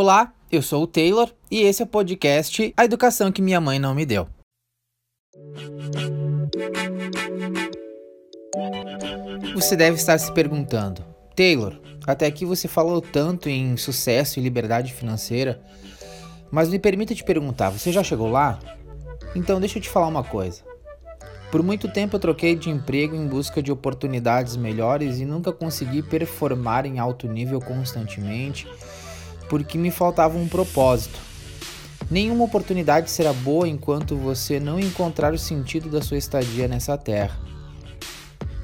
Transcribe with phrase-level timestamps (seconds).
[0.00, 3.80] Olá, eu sou o Taylor e esse é o podcast A Educação que Minha Mãe
[3.80, 4.28] Não Me Deu.
[9.56, 14.92] Você deve estar se perguntando, Taylor, até aqui você falou tanto em sucesso e liberdade
[14.94, 15.60] financeira,
[16.48, 18.60] mas me permita te perguntar, você já chegou lá?
[19.34, 20.62] Então deixa eu te falar uma coisa.
[21.50, 26.04] Por muito tempo eu troquei de emprego em busca de oportunidades melhores e nunca consegui
[26.04, 28.64] performar em alto nível constantemente
[29.48, 31.18] porque me faltava um propósito.
[32.10, 37.38] Nenhuma oportunidade será boa enquanto você não encontrar o sentido da sua estadia nessa terra.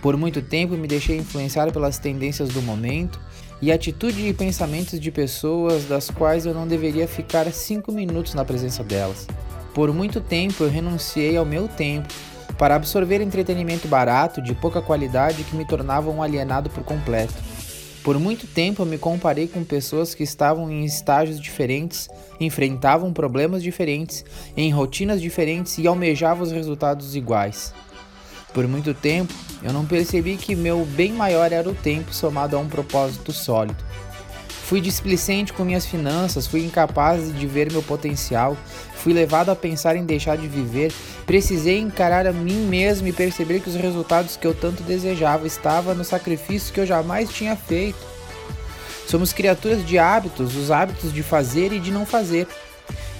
[0.00, 3.20] Por muito tempo me deixei influenciar pelas tendências do momento
[3.60, 8.44] e atitude e pensamentos de pessoas das quais eu não deveria ficar cinco minutos na
[8.44, 9.26] presença delas.
[9.74, 12.08] Por muito tempo eu renunciei ao meu tempo
[12.56, 17.34] para absorver entretenimento barato, de pouca qualidade, que me tornava um alienado por completo.
[18.06, 23.64] Por muito tempo eu me comparei com pessoas que estavam em estágios diferentes, enfrentavam problemas
[23.64, 24.24] diferentes,
[24.56, 27.74] em rotinas diferentes e almejavam os resultados iguais.
[28.54, 32.60] Por muito tempo eu não percebi que meu bem maior era o tempo somado a
[32.60, 33.84] um propósito sólido.
[34.48, 38.56] Fui displicente com minhas finanças, fui incapaz de ver meu potencial,
[38.94, 40.92] fui levado a pensar em deixar de viver,
[41.26, 45.94] precisei encarar a mim mesmo e perceber que os resultados que eu tanto desejava estavam
[45.94, 47.98] no sacrifício que eu jamais tinha feito.
[49.08, 52.46] Somos criaturas de hábitos, os hábitos de fazer e de não fazer.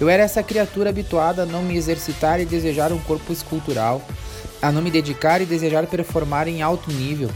[0.01, 4.01] Eu era essa criatura habituada a não me exercitar e desejar um corpo escultural,
[4.63, 7.31] a não me dedicar e desejar performar em alto nível.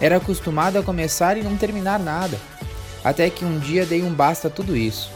[0.00, 2.38] Era acostumado a começar e não terminar nada
[3.04, 5.10] até que um dia dei um basta a tudo isso.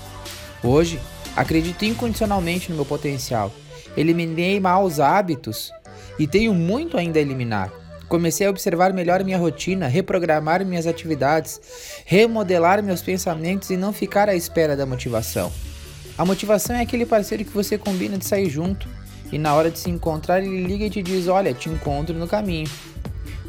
[0.62, 1.00] Hoje,
[1.36, 3.52] acredito incondicionalmente no meu potencial.
[3.96, 5.72] Eliminei maus hábitos
[6.18, 7.72] e tenho muito ainda a eliminar.
[8.08, 11.60] Comecei a observar melhor minha rotina, reprogramar minhas atividades,
[12.04, 15.50] remodelar meus pensamentos e não ficar à espera da motivação.
[16.16, 18.86] A motivação é aquele parceiro que você combina de sair junto
[19.32, 22.28] e na hora de se encontrar ele liga e te diz: Olha, te encontro no
[22.28, 22.70] caminho.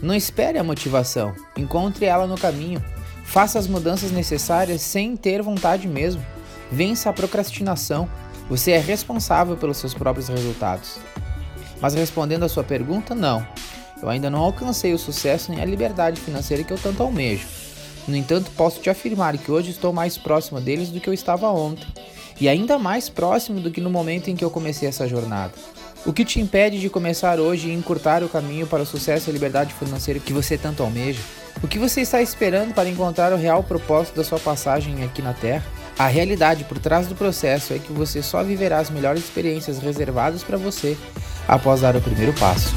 [0.02, 2.84] Não espere a motivação, encontre ela no caminho.
[3.26, 6.24] Faça as mudanças necessárias sem ter vontade mesmo.
[6.72, 8.08] Vença a procrastinação.
[8.50, 10.98] Você é responsável pelos seus próprios resultados.
[11.82, 13.46] Mas respondendo a sua pergunta, não.
[14.02, 17.48] Eu ainda não alcancei o sucesso nem a liberdade financeira que eu tanto almejo.
[18.08, 21.50] No entanto, posso te afirmar que hoje estou mais próximo deles do que eu estava
[21.50, 21.88] ontem,
[22.40, 25.54] e ainda mais próximo do que no momento em que eu comecei essa jornada.
[26.06, 29.32] O que te impede de começar hoje e encurtar o caminho para o sucesso e
[29.32, 31.22] a liberdade financeira que você tanto almeja?
[31.64, 35.34] O que você está esperando para encontrar o real propósito da sua passagem aqui na
[35.34, 35.64] Terra?
[35.98, 40.44] A realidade por trás do processo é que você só viverá as melhores experiências reservadas
[40.44, 40.98] para você
[41.48, 42.74] após dar o primeiro passo.